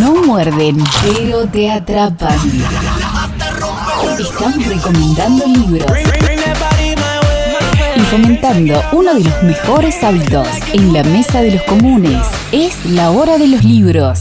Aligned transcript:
No 0.00 0.14
muerden, 0.14 0.78
pero 1.02 1.46
te 1.46 1.70
atrapan. 1.70 2.38
Estamos 4.18 4.66
recomendando 4.66 5.46
libros 5.46 5.92
y 7.94 8.00
fomentando 8.00 8.82
uno 8.92 9.14
de 9.14 9.24
los 9.24 9.42
mejores 9.42 10.02
hábitos 10.02 10.48
en 10.72 10.94
la 10.94 11.04
mesa 11.04 11.42
de 11.42 11.52
los 11.52 11.62
comunes. 11.64 12.26
Es 12.52 12.86
la 12.86 13.10
hora 13.10 13.36
de 13.36 13.48
los 13.48 13.62
libros. 13.64 14.18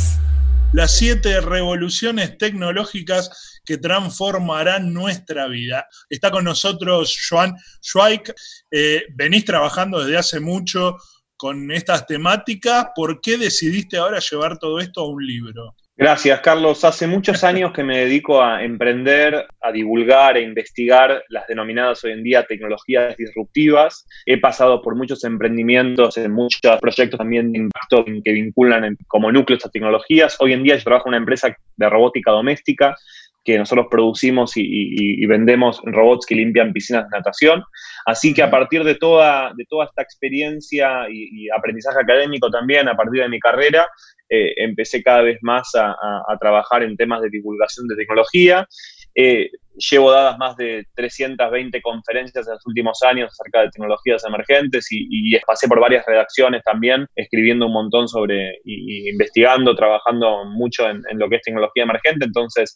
Las 0.74 0.98
siete 0.98 1.40
revoluciones 1.40 2.38
tecnológicas 2.38 3.62
que 3.64 3.78
transformarán 3.78 4.94
nuestra 4.94 5.48
vida. 5.48 5.88
Está 6.10 6.32
con 6.32 6.44
nosotros 6.44 7.18
Joan 7.30 7.56
Schweik. 7.82 8.34
Eh, 8.72 9.04
venís 9.16 9.46
trabajando 9.46 10.00
desde 10.04 10.18
hace 10.18 10.40
mucho 10.42 10.98
con 11.42 11.72
estas 11.72 12.06
temáticas. 12.06 12.90
¿Por 12.96 13.20
qué 13.20 13.36
decidiste 13.36 13.98
ahora 13.98 14.20
llevar 14.20 14.60
todo 14.60 14.80
esto 14.80 15.02
a 15.02 15.10
un 15.10 15.26
libro? 15.26 15.76
Gracias, 15.98 16.40
Carlos. 16.42 16.84
Hace 16.84 17.08
muchos 17.08 17.44
años 17.44 17.74
que 17.74 17.84
me 17.84 17.98
dedico 17.98 18.44
a 18.44 18.64
emprender, 18.64 19.48
a 19.60 19.72
divulgar 19.72 20.38
e 20.38 20.44
investigar 20.44 21.24
las 21.30 21.48
denominadas 21.48 22.04
hoy 22.04 22.12
en 22.12 22.24
día 22.24 22.46
tecnologías 22.46 23.18
disruptivas. 23.18 24.06
He 24.28 24.40
pasado 24.40 24.84
por 24.84 24.96
muchos 24.96 25.24
emprendimientos 25.24 26.16
en 26.18 26.32
muchos 26.32 26.80
proyectos 26.80 27.18
también 27.18 27.52
de 27.52 27.58
impacto 27.58 28.06
que 28.24 28.34
vinculan 28.34 28.96
como 29.08 29.32
núcleo 29.32 29.58
estas 29.58 29.72
tecnologías. 29.72 30.38
Hoy 30.40 30.54
en 30.54 30.62
día 30.62 30.76
yo 30.76 30.84
trabajo 30.84 31.08
en 31.08 31.14
una 31.14 31.18
empresa 31.18 31.56
de 31.76 31.90
robótica 31.90 32.30
doméstica 32.30 32.96
que 33.44 33.58
nosotros 33.58 33.88
producimos 33.90 34.54
y, 34.56 35.26
vendemos 35.26 35.82
robots 35.84 36.26
que 36.26 36.36
limpian 36.36 36.74
piscinas 36.74 37.10
de 37.10 37.18
natación. 37.18 37.64
Así 38.06 38.34
que 38.34 38.44
a 38.44 38.52
partir 38.52 38.84
de 38.84 38.96
toda, 38.96 39.54
de 39.56 39.66
toda 39.66 39.86
esta 39.86 40.02
experiencia 40.02 41.08
y, 41.10 41.50
aprendizaje 41.50 42.00
académico 42.00 42.50
también, 42.50 42.88
a 42.88 42.96
partir 42.96 43.22
de 43.22 43.30
mi 43.30 43.40
carrera, 43.40 43.88
eh, 44.30 44.54
empecé 44.58 45.02
cada 45.04 45.22
vez 45.22 45.40
más 45.42 45.72
a, 45.76 45.96
trabajar 46.40 46.84
en 46.84 46.96
temas 46.96 47.22
de 47.22 47.30
divulgación 47.30 47.88
de 47.88 47.96
tecnología. 47.96 48.68
Eh, 49.16 49.50
llevo 49.90 50.12
dadas 50.12 50.38
más 50.38 50.56
de 50.58 50.86
320 50.96 51.82
conferencias 51.82 52.48
en 52.48 52.54
los 52.54 52.66
últimos 52.66 53.00
años 53.04 53.32
acerca 53.32 53.62
de 53.62 53.70
tecnologías 53.70 54.24
emergentes 54.26 54.88
y, 54.92 55.38
pasé 55.46 55.68
por 55.68 55.80
varias 55.80 56.06
redacciones 56.06 56.62
también, 56.64 57.08
escribiendo 57.16 57.66
un 57.66 57.74
montón 57.74 58.08
sobre 58.08 58.60
y, 58.64 59.10
investigando, 59.10 59.76
trabajando 59.76 60.46
mucho 60.46 60.88
en, 60.90 61.04
lo 61.14 61.30
que 61.30 61.38
es 61.38 61.42
tecnología 61.42 61.84
emergente. 61.84 62.26
Entonces, 62.26 62.76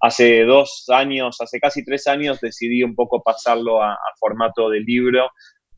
hace 0.00 0.44
dos 0.44 0.86
años, 0.88 1.36
hace 1.40 1.60
casi 1.60 1.84
tres 1.84 2.06
años, 2.06 2.40
decidí 2.40 2.82
un 2.82 2.94
poco 2.94 3.22
pasarlo 3.22 3.82
a 3.82 3.96
formato 4.18 4.70
de 4.70 4.80
libro 4.80 5.30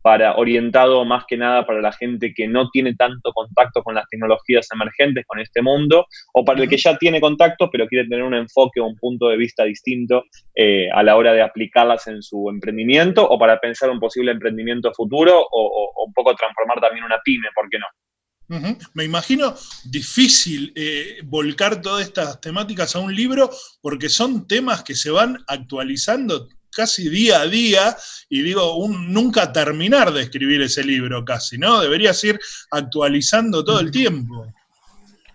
para, 0.08 0.36
orientado 0.36 1.04
más 1.04 1.24
que 1.28 1.36
nada 1.36 1.66
para 1.66 1.82
la 1.82 1.92
gente 1.92 2.32
que 2.34 2.48
no 2.48 2.70
tiene 2.70 2.94
tanto 2.94 3.30
contacto 3.34 3.82
con 3.82 3.94
las 3.94 4.08
tecnologías 4.08 4.66
emergentes, 4.72 5.26
con 5.26 5.38
este 5.38 5.60
mundo, 5.60 6.06
o 6.32 6.46
para 6.46 6.62
el 6.62 6.68
que 6.70 6.78
ya 6.78 6.96
tiene 6.96 7.20
contacto, 7.20 7.68
pero 7.70 7.86
quiere 7.86 8.08
tener 8.08 8.24
un 8.24 8.32
enfoque 8.32 8.80
o 8.80 8.86
un 8.86 8.96
punto 8.96 9.28
de 9.28 9.36
vista 9.36 9.64
distinto 9.64 10.24
eh, 10.54 10.88
a 10.94 11.02
la 11.02 11.14
hora 11.14 11.34
de 11.34 11.42
aplicarlas 11.42 12.06
en 12.06 12.22
su 12.22 12.48
emprendimiento, 12.48 13.28
o 13.28 13.38
para 13.38 13.60
pensar 13.60 13.90
un 13.90 14.00
posible 14.00 14.32
emprendimiento 14.32 14.90
futuro, 14.94 15.46
o, 15.52 16.06
un 16.06 16.12
poco 16.14 16.34
transformar 16.34 16.80
también 16.80 17.04
una 17.04 17.18
pyme, 17.22 17.48
¿por 17.54 17.68
qué 17.68 17.78
no? 17.78 18.78
Me 18.94 19.04
imagino 19.04 19.54
difícil 19.84 20.72
eh, 20.74 21.18
volcar 21.24 21.82
todas 21.82 22.06
estas 22.06 22.40
temáticas 22.40 22.96
a 22.96 23.00
un 23.00 23.14
libro 23.14 23.50
porque 23.82 24.08
son 24.08 24.46
temas 24.46 24.82
que 24.82 24.94
se 24.94 25.10
van 25.10 25.36
actualizando 25.48 26.48
casi 26.74 27.08
día 27.08 27.40
a 27.40 27.46
día 27.46 27.96
y 28.28 28.42
digo, 28.42 28.76
un, 28.76 29.12
nunca 29.12 29.52
terminar 29.52 30.12
de 30.12 30.22
escribir 30.22 30.62
ese 30.62 30.84
libro 30.84 31.24
casi, 31.24 31.58
¿no? 31.58 31.80
Deberías 31.80 32.22
ir 32.24 32.38
actualizando 32.70 33.64
todo 33.64 33.80
el 33.80 33.90
tiempo. 33.90 34.46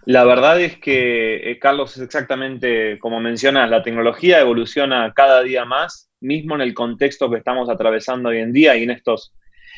La 0.05 0.25
verdad 0.25 0.59
es 0.59 0.77
que, 0.79 1.51
eh, 1.51 1.59
Carlos, 1.59 1.95
es 1.95 2.03
exactamente 2.03 2.99
como 2.99 3.21
mencionas, 3.21 3.69
la 3.69 3.83
tecnología 3.83 4.41
evoluciona 4.41 5.13
cada 5.15 5.41
día 5.43 5.63
más, 5.63 6.09
mismo 6.19 6.55
en 6.55 6.61
el 6.61 6.73
contexto 6.73 7.29
que 7.29 7.37
estamos 7.37 7.69
atravesando 7.69 8.29
hoy 8.29 8.39
en 8.39 8.51
día 8.51 8.75
y 8.75 8.83
en 8.83 8.91
estos 8.91 9.33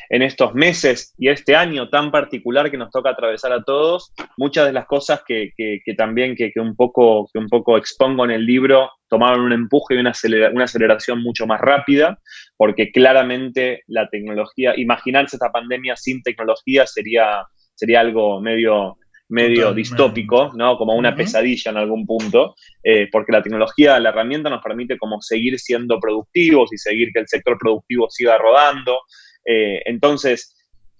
en 0.08 0.22
estos 0.22 0.54
meses 0.54 1.14
y 1.18 1.28
este 1.28 1.56
año 1.56 1.88
tan 1.88 2.10
particular 2.10 2.70
que 2.70 2.76
nos 2.76 2.90
toca 2.90 3.10
atravesar 3.10 3.52
a 3.52 3.62
todos, 3.62 4.12
muchas 4.36 4.66
de 4.66 4.72
las 4.72 4.86
cosas 4.86 5.22
que, 5.26 5.52
también 5.96 6.36
que, 6.36 6.52
un 6.56 6.76
poco, 6.76 7.28
que 7.32 7.38
un 7.38 7.48
poco 7.48 7.76
expongo 7.76 8.24
en 8.24 8.30
el 8.30 8.46
libro 8.46 8.90
tomaron 9.08 9.40
un 9.40 9.52
empuje 9.52 9.94
y 9.94 9.98
una, 9.98 10.12
una 10.52 10.64
aceleración 10.64 11.22
mucho 11.22 11.46
más 11.46 11.60
rápida, 11.60 12.18
porque 12.56 12.90
claramente 12.90 13.82
la 13.86 14.08
tecnología, 14.08 14.74
imaginarse 14.76 15.36
esta 15.36 15.52
pandemia 15.52 15.96
sin 15.96 16.22
tecnología 16.22 16.86
sería, 16.86 17.44
sería 17.74 18.00
algo 18.00 18.40
medio 18.40 18.96
medio 19.28 19.74
distópico, 19.74 20.52
¿no? 20.54 20.76
Como 20.76 20.94
una 20.94 21.14
pesadilla 21.14 21.70
en 21.70 21.76
algún 21.78 22.06
punto, 22.06 22.54
eh, 22.82 23.08
porque 23.10 23.32
la 23.32 23.42
tecnología, 23.42 23.98
la 23.98 24.10
herramienta 24.10 24.50
nos 24.50 24.62
permite 24.62 24.96
como 24.98 25.20
seguir 25.20 25.58
siendo 25.58 25.98
productivos 25.98 26.72
y 26.72 26.78
seguir 26.78 27.10
que 27.12 27.20
el 27.20 27.28
sector 27.28 27.58
productivo 27.58 28.08
siga 28.08 28.38
rodando, 28.38 28.98
eh, 29.46 29.82
entonces, 29.86 30.54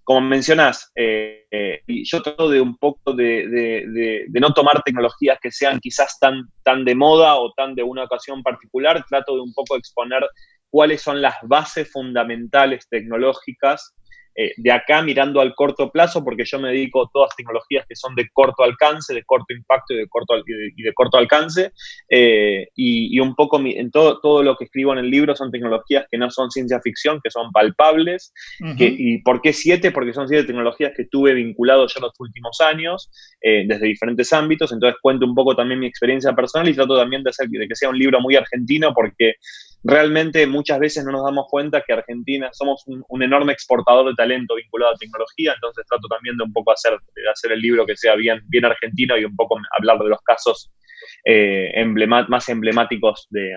como 0.05 0.21
mencionas, 0.21 0.93
eh, 0.95 1.47
eh, 1.51 1.83
yo 1.87 2.23
trato 2.23 2.49
de 2.49 2.61
un 2.61 2.79
poco 2.79 3.13
de, 3.13 4.25
no 4.33 4.55
tomar 4.55 4.83
tecnologías 4.85 5.39
que 5.43 5.51
sean 5.51 5.81
quizás 5.81 6.19
tan, 6.21 6.45
tan 6.63 6.85
de 6.85 6.95
moda 6.95 7.35
o 7.35 7.53
tan 7.57 7.75
de 7.75 7.83
una 7.83 8.05
ocasión 8.05 8.43
particular, 8.45 9.05
trato 9.09 9.35
de 9.35 9.43
un 9.43 9.53
poco 9.53 9.77
exponer 9.77 10.25
cuáles 10.71 11.03
son 11.03 11.21
las 11.21 11.35
bases 11.43 11.91
fundamentales 11.91 12.87
tecnológicas 12.89 13.95
eh, 14.39 14.53
de 14.57 14.71
acá 14.71 15.01
mirando 15.03 15.41
al 15.41 15.55
corto 15.55 15.91
plazo, 15.91 16.23
porque 16.23 16.45
yo 16.45 16.59
me 16.59 16.69
dedico 16.69 17.05
a 17.05 17.11
todas 17.13 17.35
tecnologías 17.35 17.87
que 17.89 17.97
son 17.97 18.15
de 18.15 18.29
corto 18.33 18.63
alcance, 18.63 19.15
de 19.15 19.25
corto 19.25 19.55
impacto 19.55 19.95
y 19.95 19.97
de 19.97 20.09
corto, 20.09 20.35
y 20.47 20.83
de, 20.83 20.93
corto 20.93 21.17
alcance. 21.17 21.73
Eh, 22.11 22.69
y, 22.75 23.19
un 23.19 23.35
poco 23.35 23.59
en 23.65 23.91
todo, 23.91 24.21
todo 24.21 24.43
lo 24.43 24.57
que 24.57 24.65
escribo 24.65 24.93
en 24.93 24.99
el 24.99 25.11
libro 25.11 25.35
son 25.35 25.51
tecnologías 25.51 26.07
que 26.11 26.19
no 26.19 26.31
son 26.31 26.51
ciencia 26.51 26.81
ficción, 26.81 27.21
que 27.25 27.31
son 27.31 27.51
palpables. 27.51 28.35
¿Y 28.79 29.23
por 29.23 29.41
qué 29.41 29.55
siete? 29.55 29.91
Porque 29.91 30.13
son 30.13 30.29
siete 30.29 30.45
tecnologías 30.45 30.93
que 30.95 31.07
tuve 31.07 31.33
vinculado 31.33 31.87
yo 31.87 31.95
en 31.97 32.03
los 32.03 32.13
últimos 32.19 32.61
años, 32.61 33.11
eh, 33.41 33.65
desde 33.67 33.87
diferentes 33.87 34.33
ámbitos. 34.35 34.71
Entonces 34.71 34.99
cuento 35.01 35.25
un 35.25 35.35
poco 35.35 35.57
también 35.57 35.81
mi 35.81 35.87
experiencia 35.87 36.35
personal 36.35 36.69
y 36.69 36.75
trato 36.75 36.97
también 36.97 37.23
de 37.23 37.31
hacer 37.31 37.49
de 37.49 37.69
que 37.69 37.75
sea 37.75 37.89
un 37.89 37.99
libro 37.99 38.21
muy 38.21 38.37
argentino, 38.37 38.93
porque 38.93 39.37
realmente 39.87 40.47
muchas 40.47 40.79
veces 40.81 41.05
no 41.05 41.13
nos 41.13 41.25
damos 41.25 41.47
cuenta 41.49 41.83
que 41.87 41.93
Argentina 41.93 42.51
somos 42.53 42.83
un, 42.87 43.23
enorme 43.23 43.53
exportador 43.53 44.07
de 44.07 44.15
talento 44.27 44.55
vinculado 44.55 44.93
a 44.93 44.97
tecnología, 44.97 45.53
entonces 45.55 45.85
trato 45.89 46.09
también 46.09 46.37
de 46.37 46.45
un 46.45 46.53
poco 46.53 46.73
hacer, 46.73 46.93
de 47.15 47.31
hacer 47.31 47.53
el 47.53 47.61
libro 47.61 47.87
que 47.87 47.97
sea 47.97 48.15
bien, 48.15 48.43
bien 48.49 48.65
argentino 48.65 49.17
y 49.17 49.25
un 49.25 49.37
poco 49.37 49.59
hablar 49.79 49.99
de 49.99 50.09
los 50.09 50.21
casos 50.23 50.71
eh, 51.25 51.73
más 52.29 52.49
emblemáticos 52.49 53.27
de, 53.31 53.55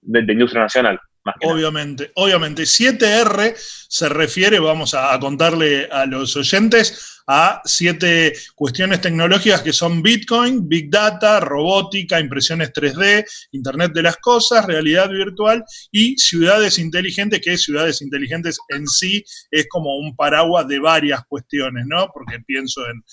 de 0.00 0.32
industria 0.32 0.62
nacional. 0.62 0.98
Obviamente, 1.42 2.10
obviamente. 2.14 2.62
7R 2.62 3.54
se 3.56 4.08
refiere, 4.08 4.58
vamos 4.58 4.94
a, 4.94 5.18
contarle 5.20 5.88
a 5.90 6.06
los 6.06 6.36
oyentes, 6.36 7.17
a 7.28 7.60
siete 7.64 8.32
cuestiones 8.54 9.02
tecnológicas 9.02 9.60
que 9.60 9.74
son 9.74 10.02
Bitcoin, 10.02 10.66
Big 10.66 10.90
Data, 10.90 11.40
robótica, 11.40 12.18
impresiones 12.18 12.72
3D, 12.72 13.24
Internet 13.52 13.92
de 13.92 14.02
las 14.02 14.16
Cosas, 14.16 14.64
realidad 14.64 15.10
virtual 15.10 15.62
y 15.92 16.16
ciudades 16.16 16.78
inteligentes, 16.78 17.40
que 17.42 17.58
ciudades 17.58 18.00
inteligentes 18.00 18.58
en 18.70 18.86
sí 18.86 19.22
es 19.50 19.68
como 19.68 19.98
un 19.98 20.16
paraguas 20.16 20.66
de 20.66 20.78
varias 20.78 21.20
cuestiones, 21.28 21.84
¿no? 21.86 22.08
Porque 22.12 22.40
pienso 22.46 22.80
en, 22.88 23.04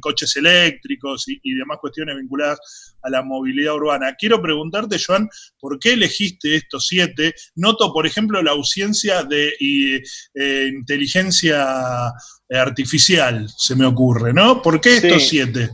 coches 0.00 0.36
eléctricos 0.36 1.28
y, 1.28 1.38
y 1.44 1.54
demás 1.54 1.78
cuestiones 1.80 2.16
vinculadas 2.16 2.91
a 3.02 3.10
la 3.10 3.22
movilidad 3.22 3.74
urbana. 3.74 4.14
Quiero 4.18 4.40
preguntarte, 4.40 4.98
Joan, 5.04 5.28
¿por 5.58 5.78
qué 5.78 5.92
elegiste 5.92 6.56
estos 6.56 6.86
siete? 6.86 7.34
Noto, 7.56 7.92
por 7.92 8.06
ejemplo, 8.06 8.42
la 8.42 8.52
ausencia 8.52 9.22
de 9.24 9.54
eh, 9.60 10.68
inteligencia 10.72 12.12
artificial, 12.50 13.48
se 13.56 13.74
me 13.74 13.86
ocurre, 13.86 14.32
¿no? 14.32 14.60
¿Por 14.60 14.80
qué 14.80 14.96
estos 14.96 15.28
siete? 15.28 15.70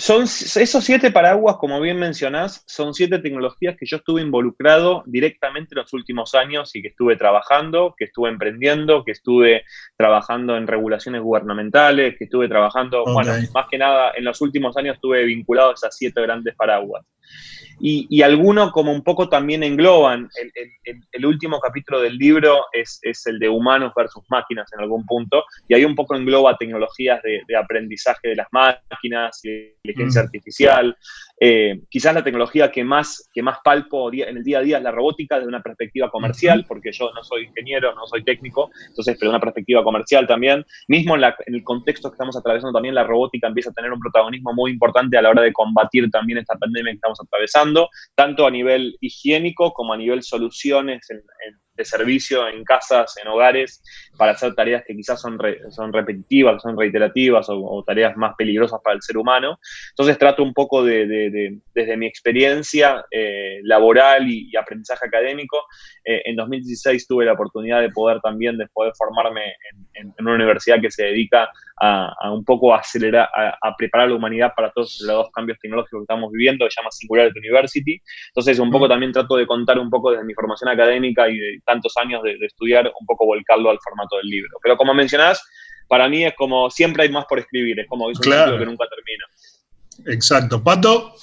Son 0.00 0.22
esos 0.22 0.82
siete 0.82 1.10
paraguas, 1.10 1.56
como 1.56 1.78
bien 1.78 1.98
mencionás, 1.98 2.64
son 2.66 2.94
siete 2.94 3.18
tecnologías 3.18 3.76
que 3.76 3.84
yo 3.84 3.98
estuve 3.98 4.22
involucrado 4.22 5.02
directamente 5.04 5.74
en 5.74 5.82
los 5.82 5.92
últimos 5.92 6.34
años 6.34 6.74
y 6.74 6.80
que 6.80 6.88
estuve 6.88 7.16
trabajando, 7.16 7.94
que 7.98 8.06
estuve 8.06 8.30
emprendiendo, 8.30 9.04
que 9.04 9.12
estuve 9.12 9.64
trabajando 9.98 10.56
en 10.56 10.66
regulaciones 10.66 11.20
gubernamentales, 11.20 12.16
que 12.16 12.24
estuve 12.24 12.48
trabajando, 12.48 13.04
bueno, 13.04 13.34
más 13.52 13.66
que 13.70 13.76
nada 13.76 14.12
en 14.16 14.24
los 14.24 14.40
últimos 14.40 14.74
años 14.78 14.94
estuve 14.94 15.22
vinculado 15.26 15.72
a 15.72 15.74
esas 15.74 15.94
siete 15.94 16.22
grandes 16.22 16.56
paraguas. 16.56 17.04
Y, 17.80 18.06
y 18.10 18.22
alguno 18.22 18.70
como 18.72 18.92
un 18.92 19.02
poco 19.02 19.28
también 19.28 19.62
engloban, 19.62 20.28
el, 21.12 21.26
último 21.26 21.60
capítulo 21.60 22.00
del 22.00 22.16
libro 22.16 22.64
es, 22.72 23.00
el 23.26 23.38
de 23.38 23.48
humanos 23.48 23.92
versus 23.96 24.22
máquinas 24.28 24.70
en 24.72 24.80
algún 24.80 25.06
punto, 25.06 25.44
y 25.68 25.74
ahí 25.74 25.84
un 25.84 25.94
poco 25.94 26.14
engloba 26.14 26.56
tecnologías 26.56 27.20
de, 27.22 27.56
aprendizaje 27.56 28.28
de 28.28 28.36
las 28.36 28.48
máquinas, 28.52 29.40
inteligencia 29.44 30.22
mm. 30.22 30.24
artificial, 30.24 30.96
Eh, 31.42 31.80
quizás 31.88 32.14
la 32.14 32.22
tecnología 32.22 32.70
que 32.70 32.84
más, 32.84 33.30
que 33.32 33.42
más 33.42 33.58
palpo 33.64 34.12
en 34.12 34.36
el 34.36 34.44
día 34.44 34.58
a 34.58 34.62
día 34.62 34.76
es 34.76 34.82
la 34.82 34.90
robótica 34.90 35.36
desde 35.36 35.48
una 35.48 35.62
perspectiva 35.62 36.10
comercial, 36.10 36.66
porque 36.68 36.92
yo 36.92 37.10
no 37.14 37.24
soy 37.24 37.44
ingeniero, 37.44 37.94
no 37.94 38.06
soy 38.06 38.22
técnico, 38.22 38.70
entonces, 38.88 39.16
pero 39.18 39.30
una 39.30 39.40
perspectiva 39.40 39.82
comercial 39.82 40.26
también. 40.26 40.64
Mismo 40.86 41.16
en, 41.16 41.24
en 41.24 41.54
el 41.54 41.64
contexto 41.64 42.10
que 42.10 42.14
estamos 42.14 42.36
atravesando 42.36 42.74
también, 42.74 42.94
la 42.94 43.04
robótica 43.04 43.48
empieza 43.48 43.70
a 43.70 43.72
tener 43.72 43.90
un 43.90 44.00
protagonismo 44.00 44.52
muy 44.52 44.70
importante 44.70 45.16
a 45.16 45.22
la 45.22 45.30
hora 45.30 45.42
de 45.42 45.52
combatir 45.52 46.10
también 46.10 46.38
esta 46.38 46.56
pandemia 46.58 46.92
que 46.92 46.96
estamos 46.96 47.18
atravesando, 47.20 47.88
tanto 48.14 48.46
a 48.46 48.50
nivel 48.50 48.96
higiénico 49.00 49.72
como 49.72 49.94
a 49.94 49.96
nivel 49.96 50.22
soluciones 50.22 51.08
en, 51.10 51.22
de 51.80 51.84
servicio 51.86 52.46
en 52.46 52.62
casas, 52.62 53.16
en 53.22 53.28
hogares, 53.28 53.82
para 54.16 54.32
hacer 54.32 54.54
tareas 54.54 54.84
que 54.86 54.94
quizás 54.94 55.20
son, 55.20 55.38
son 55.70 55.92
repetitivas, 55.92 56.60
son 56.62 56.78
reiterativas 56.78 57.46
o, 57.48 57.82
tareas 57.86 58.16
más 58.16 58.34
peligrosas 58.36 58.80
para 58.84 58.96
el 58.96 59.02
ser 59.02 59.16
humano. 59.16 59.58
Entonces 59.90 60.18
trato 60.18 60.42
un 60.42 60.52
poco 60.52 60.84
de, 60.84 61.58
desde 61.74 61.96
mi 61.96 62.06
experiencia 62.06 63.04
eh, 63.10 63.60
laboral 63.62 64.28
y, 64.28 64.54
aprendizaje 64.56 65.06
académico. 65.06 65.56
Eh, 66.04 66.20
en 66.26 66.36
2016 66.36 67.06
tuve 67.06 67.24
la 67.24 67.32
oportunidad 67.32 67.80
de 67.80 67.88
poder 67.88 68.20
también, 68.20 68.58
de 68.58 68.66
poder 68.68 68.92
formarme 68.96 69.54
en, 69.94 70.12
una 70.18 70.34
universidad 70.34 70.80
que 70.80 70.90
se 70.90 71.04
dedica 71.04 71.50
a, 71.80 72.30
un 72.30 72.44
poco 72.44 72.74
acelerar, 72.74 73.30
a, 73.34 73.74
preparar 73.76 74.06
a 74.06 74.10
la 74.10 74.16
humanidad 74.16 74.52
para 74.54 74.70
todos 74.70 75.00
los 75.00 75.30
cambios 75.30 75.58
tecnológicos 75.58 76.00
que 76.00 76.02
estamos 76.02 76.30
viviendo, 76.30 76.66
que 76.66 76.72
se 76.72 76.80
llama 76.82 76.90
Singularity 76.90 77.38
University. 77.38 77.98
Entonces, 78.28 78.58
un 78.58 78.70
poco 78.70 78.86
también 78.86 79.12
trato 79.12 79.36
de 79.36 79.46
contar 79.46 79.78
un 79.78 79.88
poco 79.88 80.10
desde 80.10 80.24
mi 80.24 80.34
formación 80.34 80.68
académica 80.68 81.28
y 81.30 81.38
de 81.38 81.60
tantos 81.70 81.94
años 82.02 82.22
de, 82.22 82.36
estudiar, 82.44 82.86
un 82.86 83.06
poco 83.06 83.26
volcarlo 83.26 83.70
al 83.70 83.78
formato 83.82 84.16
del 84.16 84.26
libro. 84.26 84.58
Pero 84.62 84.76
como 84.76 84.92
mencionás, 84.92 85.40
para 85.88 86.08
mí 86.08 86.24
es 86.24 86.34
como 86.34 86.70
siempre 86.70 87.04
hay 87.04 87.10
más 87.10 87.26
por 87.26 87.38
escribir, 87.38 87.78
es 87.78 87.86
como 87.88 88.10
es 88.10 88.18
un 88.18 88.22
claro. 88.22 88.58
que 88.58 88.66
nunca 88.66 88.84
termina. 88.88 90.14
Exacto. 90.16 90.62
Pato. 90.62 91.14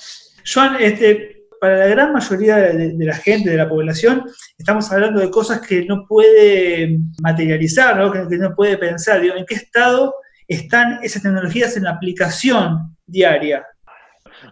Joan, 0.45 0.77
este, 0.79 1.47
para 1.59 1.77
la 1.77 1.87
gran 1.87 2.13
mayoría 2.13 2.57
de, 2.57 3.05
la 3.05 3.15
gente, 3.15 3.49
de 3.49 3.57
la 3.57 3.67
población, 3.67 4.23
estamos 4.57 4.91
hablando 4.91 5.19
de 5.19 5.29
cosas 5.29 5.59
que 5.65 5.85
no 5.85 6.05
puede 6.07 6.97
materializar, 7.21 7.97
¿no? 7.97 8.11
Que, 8.11 8.37
no 8.37 8.55
puede 8.55 8.77
pensar. 8.77 9.23
¿En 9.23 9.45
qué 9.45 9.55
estado 9.55 10.13
están 10.47 10.99
esas 11.03 11.23
tecnologías 11.23 11.75
en 11.75 11.83
la 11.83 11.91
aplicación 11.91 12.95
diaria? 13.05 13.65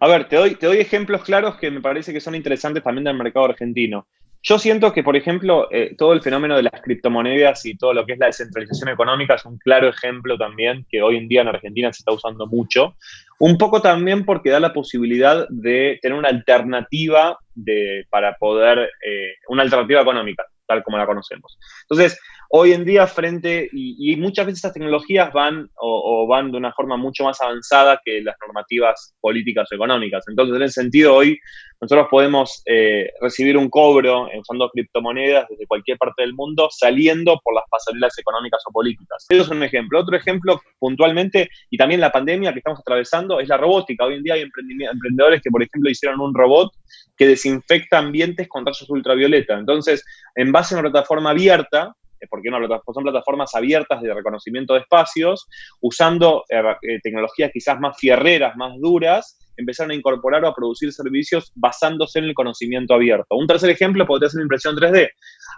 A 0.02 0.08
ver, 0.08 0.28
te 0.28 0.36
doy, 0.36 0.56
te 0.56 0.66
doy 0.66 0.78
ejemplos 0.78 1.24
claros 1.24 1.58
que 1.58 1.72
me 1.72 1.82
parece 1.82 2.12
que 2.12 2.20
son 2.20 2.36
interesantes 2.36 2.84
también 2.84 3.06
del 3.06 3.16
mercado 3.16 3.46
argentino. 3.46 4.08
Yo 4.48 4.60
siento 4.60 4.94
que, 4.94 5.02
por 5.02 5.16
ejemplo, 5.16 5.68
eh, 5.72 5.96
todo 5.98 6.14
el 6.14 6.22
fenómeno 6.22 6.56
de 6.56 6.62
las 6.62 6.80
criptomonedas 6.80 7.66
y 7.66 7.76
todo 7.76 7.96
lo 7.96 8.06
que 8.06 8.14
es 8.14 8.20
la 8.20 8.28
descentralización 8.28 8.90
económica 8.90 9.34
es 9.34 9.46
un 9.46 9.58
claro 9.58 9.90
ejemplo 9.90 10.38
también 10.38 10.86
que 10.88 11.02
hoy 11.02 11.18
en 11.18 11.28
día 11.28 11.42
en 11.42 11.48
Argentina 11.48 11.92
se 11.92 12.02
está 12.02 12.12
usando 12.12 12.46
mucho. 12.46 12.96
Un 13.40 13.58
poco 13.58 13.82
también 13.82 14.24
porque 14.24 14.52
da 14.52 14.60
la 14.60 14.72
posibilidad 14.72 15.48
de 15.50 15.98
tener 16.00 16.16
una 16.16 16.30
alternativa 16.30 17.40
de, 17.56 18.06
para 18.12 18.36
poder, 18.36 18.92
eh, 19.04 19.34
una 19.50 19.64
alternativa 19.64 20.02
económica, 20.02 20.46
tal 20.68 20.84
como 20.84 21.00
la 21.00 21.08
conocemos. 21.08 21.58
Entonces, 21.82 22.20
hoy 22.50 22.74
en 22.74 22.86
día 22.86 23.08
frente, 23.08 23.70
y, 23.72 24.16
muchas 24.18 24.46
veces 24.46 24.60
estas 24.60 24.74
tecnologías 24.74 25.32
van 25.34 25.70
o, 25.76 26.26
van 26.28 26.52
de 26.52 26.58
una 26.58 26.74
forma 26.74 26.98
mucho 26.98 27.24
más 27.24 27.42
avanzada 27.42 28.02
que 28.04 28.22
las 28.22 28.36
normativas 28.42 29.16
políticas 29.20 29.68
o 29.72 29.76
económicas. 29.76 30.24
Entonces, 30.28 30.56
en 30.56 30.62
ese 30.64 30.82
sentido, 30.82 31.16
hoy 31.16 31.38
nosotros 31.82 32.08
podemos 32.10 32.64
eh, 32.66 33.10
recibir 33.22 33.58
un 33.58 33.70
cobro 33.70 34.30
usando 34.40 34.70
criptomonedas 34.70 35.48
desde 35.50 35.68
cualquier 35.68 35.98
parte 35.98 36.24
del 36.24 36.34
mundo 36.34 36.70
saliendo 36.72 37.40
por 37.44 37.54
las 37.54 37.66
pasarelas 37.70 38.18
económicas 38.18 38.62
o 38.68 38.72
políticas. 38.72 39.26
Eso 39.30 39.42
es 39.44 39.50
un 39.50 39.62
ejemplo. 39.64 40.00
Otro 40.00 40.16
ejemplo, 40.16 40.62
puntualmente, 40.80 41.50
y 41.70 41.78
también 41.78 42.02
la 42.02 42.12
pandemia 42.12 42.54
que 42.54 42.60
estamos 42.60 42.80
atravesando, 42.80 43.40
es 43.40 43.50
la 43.50 43.58
robótica. 43.58 44.06
Hoy 44.06 44.16
en 44.16 44.24
día 44.24 44.36
hay 44.36 44.42
emprendedores 44.42 45.42
que, 45.42 45.52
por 45.52 45.62
ejemplo, 45.62 45.90
hicieron 45.90 46.22
un 46.22 46.34
robot 46.34 46.72
que 47.18 47.28
desinfecta 47.28 47.98
ambientes 47.98 48.48
con 48.48 48.66
rayos 48.66 48.90
ultravioleta. 48.90 49.58
Entonces, 49.58 50.04
en 50.36 50.52
base 50.52 50.76
a 50.76 50.80
una 50.80 50.90
plataforma 50.90 51.32
abierta, 51.32 51.94
porque 52.30 52.50
son 52.94 53.04
plataformas 53.04 53.54
abiertas 53.56 54.02
de 54.02 54.14
reconocimiento 54.14 54.74
de 54.74 54.82
espacios, 54.82 55.48
usando 55.82 56.44
eh, 56.50 56.62
eh, 56.82 57.00
tecnologías 57.04 57.52
quizás 57.54 57.80
más 57.80 57.98
fierreras, 57.98 58.56
más 58.56 58.78
duras, 58.80 59.38
empezaron 59.58 59.92
a 59.92 59.96
incorporar 59.96 60.44
o 60.44 60.48
a 60.48 60.56
producir 60.56 60.92
servicios 60.92 61.52
basándose 61.56 62.20
en 62.20 62.26
el 62.26 62.34
conocimiento 62.34 62.94
abierto. 62.94 63.36
Un 63.36 63.48
tercer 63.48 63.70
ejemplo 63.70 64.06
podría 64.06 64.30
ser 64.30 64.40
la 64.40 64.44
impresión 64.44 64.76
3D. 64.76 65.10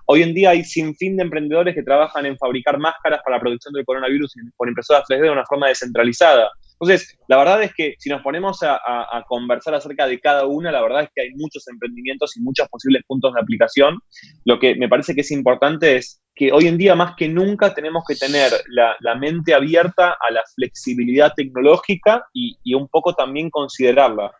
Hoy 0.05 0.23
en 0.23 0.33
día 0.33 0.51
hay 0.51 0.63
sin 0.63 0.95
fin 0.95 1.17
de 1.17 1.23
emprendedores 1.23 1.75
que 1.75 1.83
trabajan 1.83 2.25
en 2.25 2.37
fabricar 2.37 2.77
máscaras 2.77 3.21
para 3.23 3.37
la 3.37 3.41
producción 3.41 3.73
del 3.73 3.85
coronavirus 3.85 4.35
con 4.55 4.69
impresoras 4.69 5.03
3D 5.09 5.21
de 5.21 5.29
una 5.31 5.45
forma 5.45 5.67
descentralizada. 5.67 6.49
Entonces, 6.79 7.17
la 7.27 7.37
verdad 7.37 7.63
es 7.63 7.73
que 7.73 7.95
si 7.97 8.09
nos 8.09 8.21
ponemos 8.21 8.59
a, 8.61 8.79
conversar 9.27 9.73
acerca 9.73 10.05
de 10.05 10.19
cada 10.19 10.45
una, 10.45 10.71
la 10.71 10.81
verdad 10.81 11.03
es 11.03 11.09
que 11.13 11.23
hay 11.23 11.29
muchos 11.31 11.67
emprendimientos 11.67 12.37
y 12.37 12.41
muchos 12.41 12.67
posibles 12.69 13.01
puntos 13.07 13.33
de 13.33 13.41
aplicación. 13.41 13.97
Lo 14.45 14.59
que 14.59 14.75
me 14.75 14.87
parece 14.87 15.15
que 15.15 15.21
es 15.21 15.31
importante 15.31 15.95
es 15.95 16.21
que 16.35 16.51
hoy 16.51 16.67
en 16.67 16.77
día 16.77 16.95
más 16.95 17.15
que 17.15 17.27
nunca 17.27 17.73
tenemos 17.73 18.03
que 18.07 18.15
tener 18.15 18.51
la, 18.67 19.15
mente 19.15 19.55
abierta 19.55 20.11
a 20.11 20.31
la 20.31 20.43
flexibilidad 20.55 21.33
tecnológica 21.35 22.27
y, 22.31 22.73
un 22.75 22.87
poco 22.87 23.13
también 23.15 23.49
considerarla. 23.49 24.31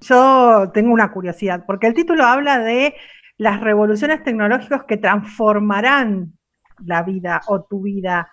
Yo 0.00 0.70
tengo 0.74 0.92
una 0.92 1.10
curiosidad, 1.10 1.64
porque 1.66 1.86
el 1.86 1.94
título 1.94 2.24
habla 2.24 2.58
de 2.58 2.94
las 3.38 3.60
revoluciones 3.60 4.22
tecnológicas 4.22 4.84
que 4.84 4.98
transformarán 4.98 6.34
la 6.84 7.02
vida 7.02 7.40
o 7.46 7.62
tu 7.62 7.82
vida. 7.82 8.30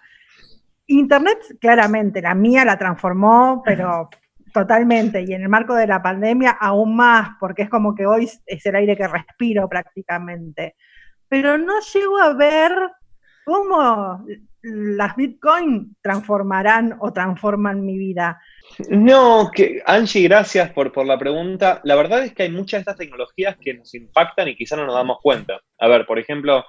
Internet, 0.88 1.58
claramente, 1.60 2.22
la 2.22 2.36
mía 2.36 2.64
la 2.66 2.78
transformó, 2.78 3.62
pero 3.66 4.10
totalmente, 4.54 5.22
y 5.22 5.34
en 5.34 5.42
el 5.42 5.50
marco 5.50 5.74
de 5.76 5.88
la 5.88 6.02
pandemia 6.02 6.52
aún 6.52 6.96
más, 6.96 7.32
porque 7.40 7.64
es 7.64 7.70
como 7.70 7.94
que 7.94 8.06
hoy 8.06 8.30
es 8.46 8.66
el 8.66 8.76
aire 8.76 8.96
que 8.96 9.08
respiro 9.08 9.68
prácticamente 9.68 10.76
pero 11.28 11.58
no 11.58 11.74
llego 11.94 12.18
a 12.20 12.34
ver 12.34 12.72
cómo 13.44 14.26
las 14.62 15.16
Bitcoin 15.16 15.96
transformarán 16.02 16.96
o 17.00 17.14
transforman 17.14 17.86
mi 17.86 17.98
vida. 17.98 18.42
No, 18.90 19.50
que 19.54 19.82
Angie, 19.86 20.24
gracias 20.24 20.72
por, 20.72 20.92
por 20.92 21.06
la 21.06 21.18
pregunta. 21.18 21.80
La 21.84 21.96
verdad 21.96 22.24
es 22.24 22.34
que 22.34 22.44
hay 22.44 22.52
muchas 22.52 22.80
de 22.80 22.80
estas 22.80 22.98
tecnologías 22.98 23.58
que 23.60 23.74
nos 23.74 23.94
impactan 23.94 24.48
y 24.48 24.56
quizás 24.56 24.78
no 24.78 24.86
nos 24.86 24.96
damos 24.96 25.18
cuenta. 25.22 25.62
A 25.78 25.88
ver, 25.88 26.06
por 26.06 26.20
ejemplo, 26.20 26.66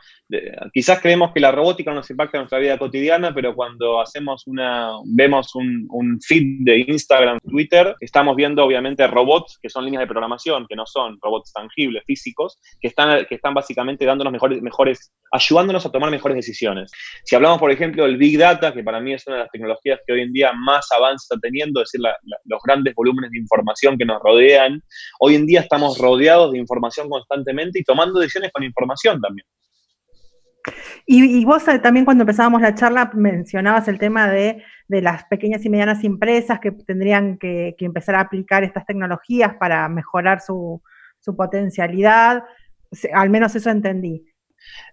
quizás 0.72 1.00
creemos 1.00 1.32
que 1.32 1.40
la 1.40 1.52
robótica 1.52 1.92
nos 1.92 2.10
impacta 2.10 2.38
en 2.38 2.42
nuestra 2.42 2.58
vida 2.58 2.78
cotidiana, 2.78 3.32
pero 3.32 3.54
cuando 3.54 4.00
hacemos 4.00 4.42
una, 4.46 4.90
vemos 5.04 5.54
un, 5.54 6.18
feed 6.26 6.64
de 6.64 6.84
Instagram, 6.88 7.38
Twitter, 7.48 7.94
estamos 8.00 8.34
viendo 8.34 8.64
obviamente 8.64 9.06
robots 9.06 9.58
que 9.62 9.68
son 9.68 9.84
líneas 9.84 10.00
de 10.00 10.06
programación, 10.08 10.66
que 10.68 10.74
no 10.74 10.86
son 10.86 11.18
robots 11.20 11.52
tangibles, 11.52 12.02
físicos, 12.04 12.58
que 12.80 12.88
están, 12.88 13.24
que 13.26 13.36
están 13.36 13.54
básicamente 13.54 14.04
dándonos 14.04 14.32
mejores, 14.32 14.60
mejores, 14.60 15.12
ayudándonos 15.30 15.86
a 15.86 15.92
tomar 15.92 16.10
mejores 16.10 16.36
decisiones. 16.36 16.90
Si 17.24 17.36
hablamos, 17.36 17.58
por 17.58 17.70
ejemplo, 17.70 18.04
del 18.04 18.16
Big 18.16 18.38
Data, 18.38 18.72
que 18.72 18.82
para 18.82 19.00
mí 19.00 19.12
es 19.12 19.26
una 19.26 19.36
de 19.36 19.42
las 19.42 19.50
tecnologías 19.50 20.00
que 20.04 20.12
hoy 20.12 20.22
en 20.22 20.32
día 20.32 20.52
más 20.52 20.90
avance 20.90 21.26
está 21.30 21.36
decir, 21.90 22.00
los 22.44 22.60
grandes 22.64 22.94
volúmenes 22.94 23.30
de 23.30 23.38
información 23.38 23.96
que 23.98 24.04
nos 24.04 24.20
rodean, 24.22 24.82
hoy 25.20 25.34
en 25.34 25.46
día 25.46 25.60
estamos 25.60 25.98
rodeados 25.98 26.52
de 26.52 26.58
información 26.58 27.08
constantemente 27.08 27.78
y 27.78 27.84
tomando 27.84 28.20
decisiones 28.20 28.50
con 28.52 28.64
información 28.64 29.20
también. 29.20 29.46
Y, 31.06 31.44
vos 31.44 31.66
eh, 31.68 31.78
también 31.78 32.04
cuando 32.04 32.22
empezábamos 32.22 32.60
la 32.60 32.74
charla 32.74 33.10
mencionabas 33.14 33.86
el 33.88 33.98
tema 33.98 34.30
de, 34.30 34.62
las 34.88 35.24
pequeñas 35.24 35.64
y 35.64 35.68
medianas 35.68 36.02
empresas 36.04 36.58
que 36.60 36.72
tendrían 36.72 37.38
que, 37.38 37.74
empezar 37.78 38.16
a 38.16 38.20
aplicar 38.20 38.64
estas 38.64 38.86
tecnologías 38.86 39.54
para 39.58 39.88
mejorar 39.88 40.40
su, 40.40 40.82
potencialidad. 41.36 42.42
Al 43.12 43.30
menos 43.30 43.54
eso 43.54 43.70
entendí. 43.70 44.24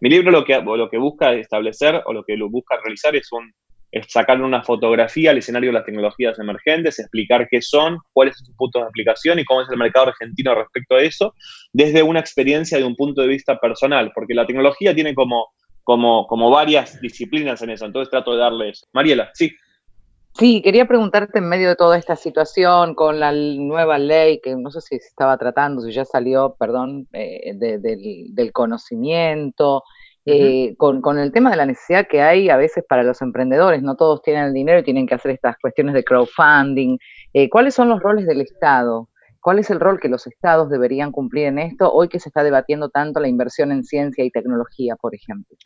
Mi 0.01 0.09
libro 0.09 0.31
lo 0.31 0.43
que, 0.43 0.62
lo 0.62 0.89
que 0.89 0.97
busca 0.97 1.33
establecer 1.33 2.01
o 2.05 2.13
lo 2.13 2.23
que 2.23 2.38
lo 2.38 2.50
busca 2.50 2.77
realizar 2.83 3.15
es 3.15 3.31
un, 3.31 3.51
es 3.93 4.12
sacar 4.12 4.41
una 4.41 4.63
fotografía 4.63 5.31
al 5.31 5.38
escenario 5.38 5.69
de 5.69 5.75
las 5.75 5.85
tecnologías 5.85 6.38
emergentes, 6.39 7.00
explicar 7.00 7.47
qué 7.50 7.62
son, 7.62 8.00
cuáles 8.12 8.35
son 8.38 8.47
sus 8.47 8.55
puntos 8.55 8.81
de 8.81 8.88
aplicación 8.88 9.39
y 9.39 9.45
cómo 9.45 9.62
es 9.62 9.69
el 9.69 9.77
mercado 9.77 10.07
argentino 10.07 10.55
respecto 10.55 10.95
a 10.95 11.01
eso, 11.01 11.33
desde 11.71 12.03
una 12.03 12.19
experiencia 12.19 12.77
de 12.77 12.83
un 12.83 12.95
punto 12.95 13.21
de 13.21 13.27
vista 13.27 13.59
personal, 13.59 14.12
porque 14.13 14.33
la 14.33 14.45
tecnología 14.45 14.93
tiene 14.93 15.13
como 15.13 15.47
como, 15.83 16.27
como 16.27 16.50
varias 16.50 17.00
disciplinas 17.01 17.62
en 17.62 17.71
eso. 17.71 17.85
Entonces 17.85 18.09
trato 18.09 18.33
de 18.33 18.39
darles. 18.39 18.88
Mariela, 18.93 19.29
sí. 19.33 19.51
Sí, 20.35 20.63
quería 20.63 20.88
preguntarte 20.88 21.38
en 21.38 21.47
medio 21.47 21.69
de 21.69 21.75
toda 21.75 21.95
esta 21.95 22.15
situación 22.15 22.95
con 22.95 23.19
la 23.19 23.31
nueva 23.31 24.00
ley, 24.00 24.39
que 24.41 24.55
no 24.55 24.71
sé 24.71 24.81
si 24.81 24.97
se 24.97 25.07
estaba 25.07 25.38
tratando, 25.38 25.83
si 25.83 25.91
ya 25.91 26.05
salió, 26.05 26.55
perdón, 26.57 27.07
eh, 27.13 27.53
del, 27.53 28.51
conocimiento, 28.51 29.83
eh, 30.25 30.75
con, 30.77 31.01
con, 31.01 31.19
el 31.19 31.31
tema 31.31 31.49
de 31.49 31.57
la 31.57 31.65
necesidad 31.65 32.07
que 32.07 32.21
hay 32.21 32.49
a 32.49 32.57
veces 32.57 32.83
para 32.87 33.03
los 33.03 33.21
emprendedores, 33.21 33.81
no 33.81 33.95
todos 33.95 34.21
tienen 34.21 34.45
el 34.45 34.53
dinero 34.53 34.79
y 34.79 34.83
tienen 34.83 35.05
que 35.05 35.15
hacer 35.15 35.31
estas 35.31 35.57
cuestiones 35.57 35.93
de 35.93 36.03
crowdfunding. 36.03 36.97
Eh, 37.33 37.49
¿Cuáles 37.49 37.73
son 37.73 37.89
los 37.89 38.01
roles 38.01 38.25
del 38.25 38.41
Estado? 38.41 39.09
¿Cuál 39.41 39.59
es 39.59 39.69
el 39.69 39.81
rol 39.81 39.99
que 39.99 40.07
los 40.07 40.25
estados 40.25 40.69
deberían 40.69 41.11
cumplir 41.11 41.47
en 41.47 41.59
esto 41.59 41.91
hoy 41.91 42.07
que 42.07 42.19
se 42.19 42.29
está 42.29 42.43
debatiendo 42.43 42.89
tanto 42.89 43.19
la 43.19 43.27
inversión 43.27 43.73
en 43.73 43.83
ciencia 43.83 44.23
y 44.23 44.31
tecnología, 44.31 44.95
por 44.95 45.13
ejemplo? 45.13 45.57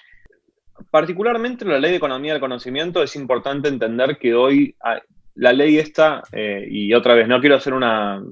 Particularmente 0.90 1.64
la 1.66 1.80
ley 1.80 1.92
de 1.92 1.98
economía 1.98 2.34
del 2.34 2.42
conocimiento 2.42 3.04
es 3.04 3.16
importante 3.16 3.68
entender 3.68 4.18
que 4.18 4.34
hoy 4.34 4.76
la 5.38 5.54
ley 5.54 5.78
esta, 5.78 6.24
eh, 6.32 6.68
y 6.70 6.94
otra 6.94 7.14
vez, 7.14 7.28
no 7.28 7.40
quiero 7.40 7.56
hacer 7.56 7.74
una, 7.74 8.24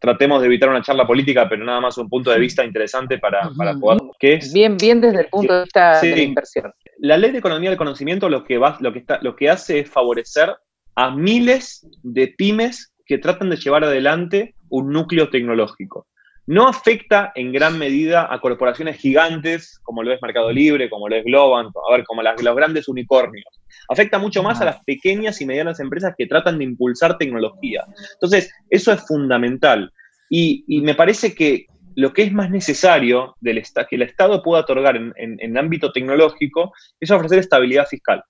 tratemos 0.00 0.40
de 0.40 0.46
evitar 0.46 0.70
una 0.70 0.82
charla 0.82 1.06
política, 1.06 1.48
pero 1.48 1.64
nada 1.64 1.80
más 1.80 1.98
un 1.98 2.08
punto 2.08 2.30
de 2.30 2.38
vista 2.38 2.64
interesante 2.64 3.18
para, 3.18 3.50
poder, 3.78 4.00
que 4.18 4.34
es... 4.34 4.52
Bien, 4.52 4.76
bien 4.76 5.00
desde 5.00 5.20
el 5.20 5.26
punto 5.26 5.52
de 5.52 5.62
vista 5.64 6.00
de 6.00 6.16
la 6.16 6.22
inversión. 6.22 6.72
La 6.98 7.18
ley 7.18 7.32
de 7.32 7.38
economía 7.38 7.68
del 7.68 7.78
conocimiento 7.78 8.30
lo 8.30 8.42
que, 8.42 8.56
va, 8.56 8.78
lo, 8.80 8.92
que 8.92 9.00
está, 9.00 9.18
lo 9.20 9.36
que 9.36 9.50
hace 9.50 9.80
es 9.80 9.90
favorecer 9.90 10.56
a 10.94 11.10
miles 11.10 11.86
de 12.02 12.28
pymes 12.28 12.94
que 13.04 13.18
tratan 13.18 13.50
de 13.50 13.56
llevar 13.56 13.84
adelante 13.84 14.54
un 14.70 14.90
núcleo 14.90 15.28
tecnológico 15.28 16.06
no 16.46 16.68
afecta 16.68 17.32
en 17.34 17.52
gran 17.52 17.78
medida 17.78 18.32
a 18.32 18.40
corporaciones 18.40 18.98
gigantes 18.98 19.80
como 19.82 20.02
lo 20.02 20.12
es 20.12 20.22
Mercado 20.22 20.52
Libre, 20.52 20.88
como 20.88 21.08
lo 21.08 21.16
es 21.16 21.24
Globan, 21.24 21.66
a 21.66 21.92
ver, 21.92 22.04
como 22.04 22.22
las, 22.22 22.40
los 22.42 22.56
grandes 22.56 22.88
unicornios. 22.88 23.46
Afecta 23.88 24.18
mucho 24.18 24.42
más 24.42 24.60
a 24.60 24.64
las 24.64 24.82
pequeñas 24.84 25.40
y 25.40 25.46
medianas 25.46 25.80
empresas 25.80 26.14
que 26.16 26.26
tratan 26.26 26.58
de 26.58 26.64
impulsar 26.64 27.18
tecnología. 27.18 27.84
Entonces, 28.14 28.52
eso 28.70 28.92
es 28.92 29.04
fundamental. 29.06 29.92
Y, 30.30 30.64
me 30.82 30.94
parece 30.94 31.34
que 31.34 31.66
lo 31.94 32.12
que 32.12 32.22
es 32.22 32.32
más 32.32 32.50
necesario 32.50 33.36
del 33.40 33.62
que 33.88 33.96
el 33.96 34.02
Estado 34.02 34.42
pueda 34.42 34.62
otorgar 34.62 34.96
en, 34.96 35.12
en 35.16 35.58
ámbito 35.58 35.92
tecnológico 35.92 36.72
es 37.00 37.10
ofrecer 37.10 37.38
estabilidad 37.38 37.86
fiscal 37.86 38.22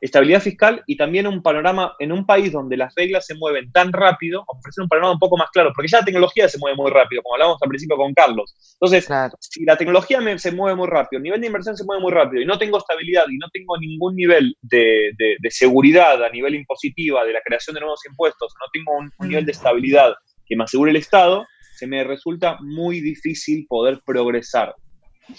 estabilidad 0.00 0.40
fiscal 0.40 0.82
y 0.86 0.96
también 0.96 1.26
un 1.26 1.42
panorama 1.42 1.94
en 1.98 2.12
un 2.12 2.24
país 2.24 2.52
donde 2.52 2.76
las 2.76 2.94
reglas 2.94 3.26
se 3.26 3.34
mueven 3.34 3.70
tan 3.70 3.92
rápido, 3.92 4.44
ofrecer 4.46 4.82
un 4.82 4.88
panorama 4.88 5.12
un 5.12 5.18
poco 5.18 5.36
más 5.36 5.50
claro, 5.50 5.72
porque 5.74 5.88
ya 5.88 5.98
la 5.98 6.04
tecnología 6.04 6.48
se 6.48 6.58
mueve 6.58 6.76
muy 6.76 6.90
rápido, 6.90 7.22
como 7.22 7.34
hablábamos 7.34 7.58
al 7.62 7.68
principio 7.68 7.96
con 7.96 8.14
Carlos. 8.14 8.54
Entonces, 8.80 9.08
si 9.40 9.64
la 9.64 9.76
tecnología 9.76 10.20
se 10.38 10.52
mueve 10.52 10.76
muy 10.76 10.88
rápido, 10.88 11.18
el 11.18 11.24
nivel 11.24 11.40
de 11.40 11.46
inversión 11.48 11.76
se 11.76 11.84
mueve 11.84 12.02
muy 12.02 12.12
rápido 12.12 12.42
y 12.42 12.46
no 12.46 12.58
tengo 12.58 12.78
estabilidad 12.78 13.24
y 13.28 13.36
no 13.36 13.48
tengo 13.52 13.78
ningún 13.78 14.16
nivel 14.16 14.56
de, 14.62 15.12
seguridad 15.50 16.22
a 16.24 16.30
nivel 16.30 16.54
impositiva 16.54 17.24
de 17.24 17.32
la 17.32 17.40
creación 17.44 17.74
de 17.74 17.80
nuevos 17.80 18.00
impuestos, 18.08 18.54
no 18.58 18.66
tengo 18.72 18.96
un 18.96 19.28
nivel 19.28 19.44
de 19.44 19.52
estabilidad 19.52 20.14
que 20.46 20.56
me 20.56 20.64
asegure 20.64 20.90
el 20.90 20.96
Estado, 20.96 21.46
se 21.76 21.86
me 21.86 22.04
resulta 22.04 22.58
muy 22.60 23.00
difícil 23.00 23.66
poder 23.68 24.00
progresar. 24.04 24.74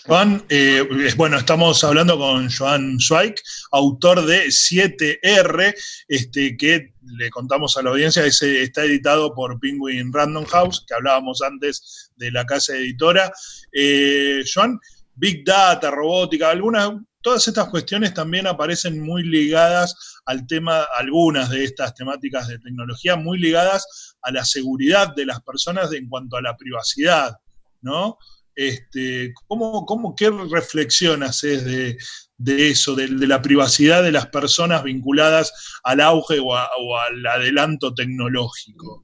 Juan, 0.06 0.44
eh, 0.50 0.88
bueno, 1.16 1.38
estamos 1.38 1.84
hablando 1.84 2.18
con 2.18 2.50
Joan 2.50 3.00
Zweig, 3.00 3.36
autor 3.72 4.26
de 4.26 4.48
7R, 4.48 5.76
este, 6.08 6.56
que 6.58 6.94
le 7.04 7.30
contamos 7.30 7.76
a 7.78 7.82
la 7.82 7.92
audiencia, 7.92 8.26
ese 8.26 8.64
está 8.64 8.86
editado 8.86 9.34
por 9.34 9.60
Penguin 9.60 10.12
Random 10.14 10.46
House, 10.46 10.86
que 10.88 10.94
hablábamos 10.94 11.42
antes 11.42 12.12
de 12.16 12.32
la 12.32 12.46
casa 12.46 12.76
editora. 12.76 13.32
Eh, 13.74 14.44
Joan, 14.52 14.80
Big 15.16 15.44
Data, 15.44 15.92
robótica, 15.92 16.50
algunas, 16.50 16.92
todas 17.22 17.48
estas 17.48 17.70
cuestiones 17.70 18.14
también 18.14 18.48
aparecen 18.48 19.02
muy 19.02 19.24
ligadas 19.24 19.96
al 20.26 20.48
tema, 20.48 20.88
algunas 20.98 21.50
de 21.50 21.64
estas 21.64 21.94
temáticas 21.94 22.48
de 22.48 22.60
tecnología, 22.60 23.16
muy 23.16 23.38
ligadas 23.40 24.16
a 24.22 24.32
la 24.32 24.46
seguridad 24.46 25.14
de 25.16 25.26
las 25.26 25.42
personas 25.42 25.92
en 25.94 26.08
cuanto 26.08 26.38
a 26.38 26.42
la 26.42 26.56
privacidad, 26.56 27.36
¿no? 27.82 28.18
Este, 28.62 29.34
¿cómo, 29.48 30.16
¿Qué 30.16 30.30
reflexión 30.30 31.24
haces 31.24 31.66
de, 31.66 32.70
eso, 32.70 32.94
de, 32.94 33.08
la 33.08 33.42
privacidad 33.42 34.04
de 34.04 34.12
las 34.12 34.28
personas 34.28 34.84
vinculadas 34.84 35.80
al 35.84 36.00
auge 36.00 36.38
o, 36.40 36.56
al 36.56 37.26
adelanto 37.26 37.92
tecnológico? 37.96 39.04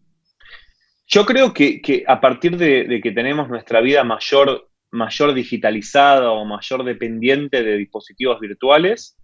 Yo 1.07 1.25
creo 1.25 1.55
que, 1.55 2.03
a 2.07 2.21
partir 2.21 2.55
de, 2.55 2.99
que 3.01 3.11
tenemos 3.11 3.49
nuestra 3.49 3.81
vida 3.81 4.03
mayor, 4.03 4.69
mayor 4.91 5.33
digitalizada 5.33 6.29
o 6.29 6.45
mayor 6.45 6.83
dependiente 6.83 7.63
de 7.63 7.77
dispositivos 7.77 8.39
virtuales, 8.39 9.17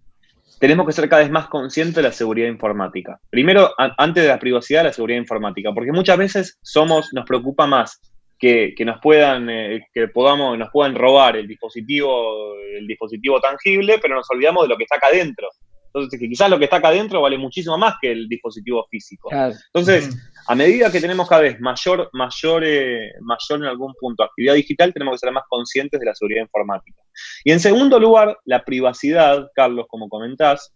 tenemos 0.60 0.88
que 0.88 0.94
ser 0.94 1.10
cada 1.10 1.22
vez 1.22 1.32
más 1.32 1.48
conscientes 1.48 1.94
de 1.94 2.02
la 2.02 2.12
seguridad 2.12 2.48
informática. 2.48 3.20
Primero, 3.30 3.70
antes 3.78 4.24
de 4.24 4.30
la 4.30 4.40
privacidad, 4.40 4.84
la 4.84 4.94
seguridad 4.94 5.20
informática, 5.20 5.72
porque 5.76 5.92
muchas 5.92 6.18
veces 6.18 6.58
somos, 6.64 7.10
nos 7.14 7.26
preocupa 7.26 7.68
más 7.68 8.02
que, 8.40 8.76
nos 8.86 9.00
puedan, 9.02 9.50
eh, 9.50 9.88
que 9.94 10.08
podamos, 10.10 10.58
nos 10.58 10.70
puedan 10.72 10.96
robar 10.96 11.38
el 11.38 11.48
dispositivo, 11.48 12.56
el 12.78 12.86
dispositivo 12.86 13.40
tangible, 13.40 14.00
pero 14.00 14.16
nos 14.16 14.30
olvidamos 14.30 14.64
de 14.64 14.70
lo 14.70 14.78
que 14.78 14.84
está 14.84 14.96
acá 14.96 15.08
adentro. 15.08 15.48
Entonces, 15.94 16.20
que 16.20 16.28
quizás 16.28 16.50
lo 16.50 16.58
que 16.58 16.64
está 16.64 16.78
acá 16.78 16.88
adentro 16.88 17.22
vale 17.22 17.38
muchísimo 17.38 17.78
más 17.78 17.96
que 18.02 18.12
el 18.12 18.28
dispositivo 18.28 18.86
físico. 18.90 19.30
Entonces, 19.32 20.18
a 20.48 20.56
medida 20.56 20.92
que 20.92 21.00
tenemos 21.00 21.30
cada 21.30 21.44
vez 21.44 21.60
mayor, 21.62 22.10
mayor, 22.14 22.64
eh, 22.66 23.12
mayor 23.22 23.60
en 23.60 23.66
algún 23.66 23.94
punto 24.00 24.24
actividad 24.24 24.56
digital, 24.56 24.92
tenemos 24.92 25.14
que 25.14 25.20
ser 25.20 25.32
más 25.32 25.44
conscientes 25.48 26.00
de 26.00 26.06
la 26.08 26.16
seguridad 26.16 26.42
informática. 26.42 27.00
Y 27.44 27.52
en 27.52 27.60
segundo 27.60 28.00
lugar, 28.00 28.40
la 28.46 28.66
privacidad, 28.66 29.48
Carlos, 29.54 29.86
como 29.88 30.10
comentás, 30.10 30.74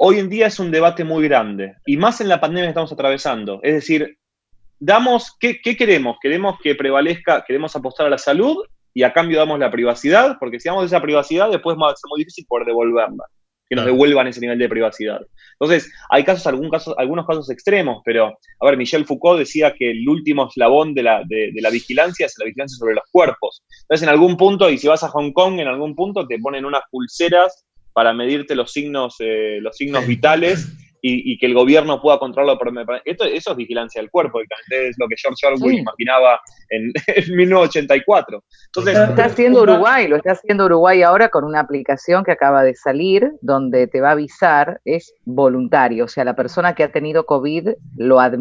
hoy 0.00 0.18
en 0.18 0.28
día 0.28 0.48
es 0.48 0.58
un 0.58 0.72
debate 0.72 1.04
muy 1.04 1.28
grande, 1.28 1.76
y 1.86 1.96
más 1.96 2.20
en 2.20 2.28
la 2.28 2.40
pandemia 2.40 2.64
que 2.64 2.70
estamos 2.70 2.92
atravesando. 2.92 3.60
Es 3.62 3.74
decir, 3.74 4.18
damos, 4.80 5.36
¿qué, 5.38 5.60
queremos? 5.60 6.16
Queremos 6.20 6.58
que 6.60 6.74
prevalezca, 6.74 7.44
queremos 7.46 7.76
apostar 7.76 8.06
a 8.06 8.10
la 8.10 8.18
salud 8.18 8.64
y 8.92 9.02
a 9.04 9.12
cambio 9.12 9.38
damos 9.38 9.58
la 9.58 9.70
privacidad, 9.70 10.36
porque 10.40 10.58
si 10.58 10.68
damos 10.68 10.86
esa 10.86 11.00
privacidad, 11.00 11.50
después 11.50 11.76
va 11.76 11.92
a 11.92 11.96
ser 11.96 12.08
muy 12.08 12.20
difícil 12.20 12.46
poder 12.48 12.66
devolverla, 12.66 13.24
que 13.68 13.76
nos 13.76 13.84
devuelvan 13.84 14.26
ese 14.26 14.40
nivel 14.40 14.58
de 14.58 14.68
privacidad. 14.68 15.20
Entonces, 15.60 15.92
hay 16.08 16.24
casos, 16.24 16.46
algún 16.46 16.70
caso, 16.70 16.98
algunos 16.98 17.26
casos 17.26 17.50
extremos, 17.50 18.02
pero, 18.04 18.38
a 18.60 18.66
ver, 18.66 18.78
Michel 18.78 19.04
Foucault 19.04 19.38
decía 19.38 19.74
que 19.78 19.90
el 19.90 20.08
último 20.08 20.48
eslabón 20.48 20.94
de 20.94 21.02
la, 21.02 21.22
de, 21.28 21.52
la 21.54 21.70
vigilancia 21.70 22.26
es 22.26 22.34
la 22.38 22.46
vigilancia 22.46 22.78
sobre 22.78 22.94
los 22.94 23.04
cuerpos. 23.12 23.62
Entonces, 23.82 24.02
en 24.02 24.08
algún 24.08 24.36
punto, 24.36 24.70
y 24.70 24.78
si 24.78 24.88
vas 24.88 25.04
a 25.04 25.08
Hong 25.08 25.32
Kong, 25.32 25.60
en 25.60 25.68
algún 25.68 25.94
punto 25.94 26.26
te 26.26 26.38
ponen 26.38 26.64
unas 26.64 26.82
pulseras 26.90 27.66
para 27.92 28.14
medirte 28.14 28.54
los 28.54 28.72
signos, 28.72 29.16
eh, 29.20 29.58
los 29.60 29.76
signos 29.76 30.06
vitales 30.06 30.68
y, 31.02 31.38
que 31.38 31.46
el 31.46 31.54
gobierno 31.54 32.00
pueda 32.00 32.18
controlarlo. 32.18 32.58
Por, 32.58 33.02
esto, 33.04 33.24
eso 33.24 33.50
es 33.52 33.56
vigilancia 33.56 34.00
del 34.00 34.10
cuerpo, 34.10 34.40
es 34.40 34.96
lo 34.98 35.08
que 35.08 35.16
George 35.16 35.46
Orwell 35.46 35.78
imaginaba 35.78 36.40
en, 36.68 36.92
1984. 37.36 38.42
Entonces, 38.66 38.98
lo 38.98 39.04
está 39.04 39.24
haciendo 39.26 39.62
Uruguay, 39.62 40.08
lo 40.08 40.16
está 40.16 40.32
haciendo 40.32 40.66
Uruguay 40.66 41.02
ahora 41.02 41.28
con 41.28 41.44
una 41.44 41.60
aplicación 41.60 42.24
que 42.24 42.32
acaba 42.32 42.62
de 42.62 42.74
salir, 42.74 43.32
donde 43.40 43.86
te 43.86 44.00
va 44.00 44.10
a 44.10 44.12
avisar, 44.12 44.80
es 44.84 45.14
voluntario, 45.24 46.04
o 46.04 46.08
sea, 46.08 46.24
la 46.24 46.36
persona 46.36 46.74
que 46.74 46.84
ha 46.84 46.92
tenido 46.92 47.26
COVID 47.26 47.70
lo, 47.96 48.22
eh, 48.22 48.38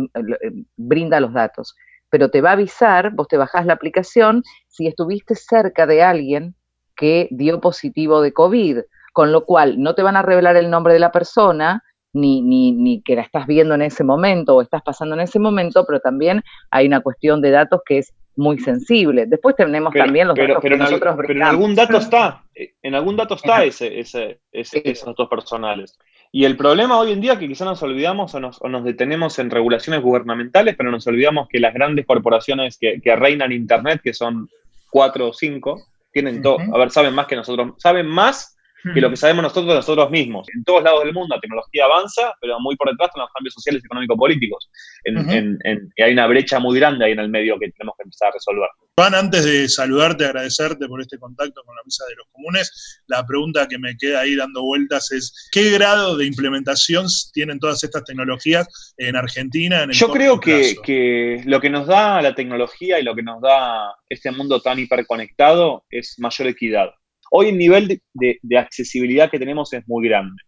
brinda 0.78 1.20
los 1.20 1.34
datos, 1.34 1.76
pero 2.10 2.30
te 2.30 2.42
va 2.42 2.52
a 2.52 2.54
avisar, 2.54 3.12
vos 3.14 3.28
te 3.28 3.38
bajás 3.38 3.66
la 3.66 3.74
aplicación, 3.74 4.44
si 4.68 4.88
estuviste 4.88 5.36
cerca 5.36 5.86
de 5.86 6.04
alguien 6.04 6.56
que 6.96 7.28
dio 7.32 7.62
positivo 7.62 8.22
de 8.22 8.34
COVID, 8.34 8.80
con 9.14 9.32
lo 9.32 9.46
cual 9.46 9.82
no 9.82 9.96
te 9.96 10.04
van 10.04 10.16
a 10.16 10.22
revelar 10.22 10.56
el 10.56 10.70
nombre 10.70 10.94
de 10.94 11.00
la 11.00 11.12
persona, 11.12 11.84
ni, 12.14 12.42
ni, 12.42 12.72
ni 12.72 13.02
que 13.02 13.16
la 13.16 13.22
estás 13.22 13.46
viendo 13.48 13.76
en 13.76 13.82
ese 13.82 14.04
momento 14.04 14.56
o 14.56 14.62
estás 14.62 14.82
pasando 14.82 15.16
en 15.16 15.22
ese 15.22 15.40
momento, 15.40 15.86
pero 15.86 16.00
también 16.00 16.44
hay 16.72 16.88
una 16.88 17.02
cuestión 17.02 17.42
de 17.42 17.52
datos 17.52 17.82
que 17.86 18.00
es 18.00 18.14
muy 18.36 18.58
sensible. 18.60 19.26
Después 19.28 19.56
tenemos 19.56 19.94
también 19.94 20.28
los 20.28 20.38
datos 20.38 20.62
que 20.62 20.70
nosotros 20.70 21.16
Pero 21.18 21.34
en 21.34 21.44
algún 21.44 21.76
dato 21.76 21.98
está, 21.98 22.44
eh, 22.56 22.74
en 22.82 22.96
algún 22.96 23.16
dato 23.18 23.36
está 23.36 23.64
ese, 23.64 24.00
ese, 24.00 24.40
esos 24.52 25.06
datos 25.06 25.28
personales. 25.30 25.98
Y 26.32 26.46
el 26.46 26.56
problema 26.56 27.00
hoy 27.00 27.12
en 27.12 27.22
día 27.22 27.34
es 27.34 27.40
que 27.40 27.48
quizás 27.48 27.68
nos 27.68 27.84
olvidamos 27.84 28.34
o 28.36 28.40
nos, 28.40 28.84
detenemos 28.84 29.40
en 29.40 29.50
regulaciones 29.50 30.02
gubernamentales, 30.02 30.76
pero 30.78 30.92
nos 30.92 31.06
olvidamos 31.08 31.48
que 31.50 31.60
las 31.60 31.74
grandes 31.74 32.06
corporaciones 32.06 32.78
que, 32.78 33.02
que 33.02 33.16
reinan 33.16 33.52
Internet, 33.52 34.02
que 34.04 34.14
son 34.14 34.48
cuatro 34.92 35.30
o 35.30 35.34
cinco, 35.34 35.82
tienen 36.12 36.42
todo, 36.42 36.58
a 36.74 36.78
ver, 36.78 36.92
saben 36.92 37.14
más 37.14 37.28
que 37.28 37.36
nosotros, 37.36 37.74
saben 37.78 38.08
más 38.08 38.58
que 38.94 39.02
lo 39.02 39.10
que 39.10 39.18
sabemos 39.18 39.44
nosotros 39.44 39.76
nosotros 39.76 40.10
mismos. 40.10 40.48
En 40.56 40.64
todos 40.64 40.84
lados 40.84 41.04
del 41.04 41.14
mundo 41.14 41.36
la 41.36 41.42
tecnología 41.42 41.86
avanza, 41.86 42.34
pero 42.42 42.60
muy 42.60 42.76
por 42.76 42.90
detrás 42.90 43.10
están 43.10 43.22
los 43.22 43.32
cambios 43.34 43.54
sociales 43.54 43.82
y 43.84 43.86
económico-políticos. 43.86 44.70
y 45.06 46.02
hay 46.02 46.14
una 46.14 46.28
brecha 46.28 46.60
muy 46.60 46.80
grande 46.80 47.06
ahí 47.06 47.12
en 47.12 47.20
el 47.20 47.30
medio 47.30 47.58
que 47.60 47.72
tenemos 47.72 47.96
que 47.98 48.04
empezar 48.04 48.30
a 48.30 48.32
resolver. 48.32 48.70
Juan, 48.98 49.16
antes 49.16 49.46
de 49.46 49.70
saludarte, 49.70 50.26
agradecerte 50.26 50.88
por 50.88 51.02
este 51.02 51.18
contacto 51.18 51.62
con 51.64 51.76
la 51.76 51.82
Mesa 51.86 52.04
de 52.10 52.16
los 52.16 52.28
Comunes, 52.32 53.02
la 53.08 53.26
pregunta 53.26 53.68
que 53.68 53.80
me 53.80 53.96
queda 53.98 54.22
ahí 54.22 54.36
dando 54.36 54.62
vueltas 54.62 55.12
es, 55.12 55.50
¿qué 55.52 55.72
grado 55.72 56.18
de 56.18 56.26
implementación 56.26 57.06
tienen 57.34 57.60
todas 57.60 57.84
estas 57.84 58.04
tecnologías 58.04 58.94
en 58.98 59.16
Argentina? 59.16 59.84
En 59.84 59.92
Yo 59.92 60.10
creo 60.10 60.40
que, 60.40 60.76
que 60.84 61.42
lo 61.46 61.62
que 61.62 61.70
nos 61.70 61.88
da 61.88 62.22
la 62.22 62.36
tecnología 62.36 63.00
y 63.00 63.04
lo 63.04 63.16
que 63.16 63.24
nos 63.24 63.42
da 63.42 63.96
este 64.10 64.32
mundo 64.32 64.62
tan 64.62 64.80
hiperconectado 64.80 65.86
es 65.90 66.16
mayor 66.18 66.48
equidad. 66.48 66.90
Hoy 67.32 67.50
el 67.50 67.58
nivel 67.58 68.02
de, 68.14 68.58
accesibilidad 68.58 69.30
que 69.30 69.40
tenemos 69.40 69.72
es 69.74 69.88
muy 69.88 70.08
grande. 70.08 70.42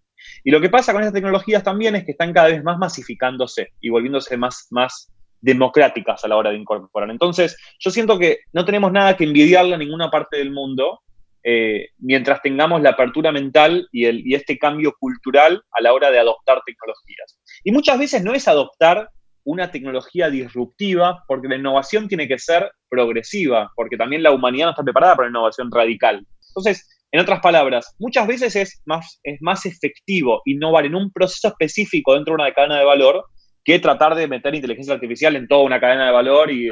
Y 0.44 0.52
lo 0.52 0.62
que 0.62 0.70
pasa 0.70 0.94
con 0.94 1.02
estas 1.02 1.14
tecnologías 1.14 1.64
también 1.64 1.96
es 1.96 2.06
que 2.06 2.12
están 2.12 2.34
cada 2.34 2.48
vez 2.48 2.64
más 2.64 2.78
masificándose 2.78 3.70
y 3.80 3.90
volviéndose 3.90 4.38
más, 4.38 4.68
más 4.70 5.12
democráticas 5.42 6.24
a 6.24 6.28
la 6.28 6.38
hora 6.38 6.52
de 6.52 6.58
incorporar. 6.58 7.10
Entonces, 7.10 7.58
yo 7.80 7.90
siento 7.92 8.20
que 8.20 8.40
no 8.54 8.64
tenemos 8.66 8.92
nada 8.92 9.18
que 9.18 9.24
envidiarle 9.24 9.76
a 9.76 9.80
ninguna 9.80 10.12
parte 10.12 10.38
del 10.38 10.52
mundo 10.52 11.02
eh, 11.44 11.90
mientras 11.98 12.42
tengamos 12.42 12.82
la 12.82 12.92
apertura 12.92 13.32
mental 13.32 13.88
y, 13.92 14.36
este 14.36 14.60
cambio 14.60 14.94
cultural 15.00 15.64
a 15.72 15.82
la 15.82 15.94
hora 15.94 16.12
de 16.12 16.20
adoptar 16.20 16.62
tecnologías. 16.66 17.40
Y 17.64 17.72
muchas 17.72 17.98
veces 17.98 18.24
no 18.24 18.34
es 18.34 18.48
adoptar 18.48 19.10
una 19.44 19.72
tecnología 19.72 20.30
disruptiva, 20.30 21.24
porque 21.28 21.48
la 21.48 21.56
innovación 21.56 22.08
tiene 22.08 22.28
que 22.28 22.38
ser 22.38 22.72
progresiva, 22.88 23.72
porque 23.76 23.98
también 23.98 24.22
la 24.22 24.32
humanidad 24.32 24.68
no 24.68 24.72
está 24.72 24.84
preparada 24.84 25.16
para 25.16 25.28
la 25.28 25.32
innovación 25.32 25.72
radical. 25.72 26.26
Entonces, 26.52 26.88
en 27.12 27.20
otras 27.20 27.42
palabras, 27.42 27.96
muchas 28.00 28.28
veces 28.28 28.56
es 28.56 28.82
más, 28.86 29.20
es 29.24 29.42
más 29.42 29.66
efectivo 29.66 30.42
innovar 30.46 30.86
en 30.86 30.96
un 30.96 31.12
proceso 31.12 31.50
específico 31.50 32.14
dentro 32.14 32.32
de 32.32 32.44
una 32.44 32.54
cadena 32.54 32.80
de 32.80 32.86
valor 32.86 33.26
que 33.64 33.80
tratar 33.80 34.16
de 34.16 34.28
meter 34.28 34.56
inteligencia 34.56 34.94
artificial 34.94 35.36
en 35.36 35.48
toda 35.48 35.64
una 35.64 35.80
cadena 35.80 36.06
de 36.06 36.12
valor. 36.12 36.52
Y, 36.52 36.70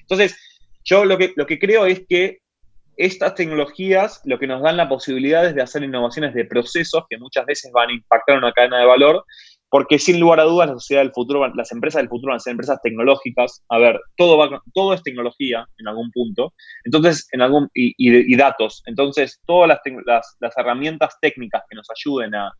entonces, 0.00 0.36
yo 0.84 1.04
lo 1.04 1.18
que, 1.18 1.32
lo 1.36 1.46
que 1.46 1.58
creo 1.58 1.86
es 1.86 2.02
que 2.08 2.38
estas 2.96 3.34
tecnologías 3.34 4.20
lo 4.24 4.38
que 4.38 4.48
nos 4.48 4.60
dan 4.60 4.76
la 4.76 4.88
posibilidad 4.88 5.46
es 5.46 5.54
de 5.54 5.62
hacer 5.62 5.84
innovaciones 5.84 6.34
de 6.34 6.44
procesos 6.44 7.04
que 7.08 7.18
muchas 7.18 7.46
veces 7.46 7.70
van 7.72 7.90
a 7.90 7.92
impactar 7.92 8.38
una 8.38 8.52
cadena 8.52 8.80
de 8.80 8.86
valor, 8.86 9.24
porque 9.70 9.98
sin 9.98 10.18
lugar 10.20 10.40
a 10.40 10.44
dudas 10.44 10.68
la 10.68 10.74
sociedad 10.74 11.02
del 11.02 11.12
futuro, 11.12 11.46
las 11.54 11.72
empresas 11.72 12.00
del 12.00 12.08
futuro 12.08 12.30
van 12.30 12.36
a 12.36 12.40
ser 12.40 12.52
empresas 12.52 12.80
tecnológicas. 12.82 13.62
A 13.68 13.78
ver, 13.78 14.00
todo, 14.16 14.38
va, 14.38 14.62
todo 14.72 14.94
es 14.94 15.02
tecnología 15.02 15.66
en 15.78 15.88
algún 15.88 16.10
punto, 16.10 16.54
entonces, 16.84 17.28
en 17.32 17.42
algún, 17.42 17.68
y, 17.74 18.36
datos. 18.36 18.82
Entonces, 18.86 19.40
todas 19.46 19.68
las, 19.68 19.80
las, 20.06 20.36
las 20.40 20.56
herramientas 20.56 21.16
técnicas 21.20 21.62
que 21.68 21.76
nos 21.76 21.86
ayuden 21.90 22.34
a, 22.34 22.52